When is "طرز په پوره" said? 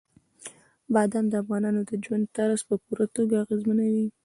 2.37-3.05